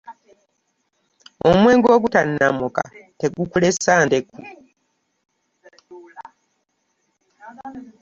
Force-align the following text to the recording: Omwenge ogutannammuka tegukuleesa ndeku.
Omwenge 1.49 1.87
ogutannammuka 1.97 2.83
tegukuleesa 3.19 3.93
ndeku. 4.05 4.37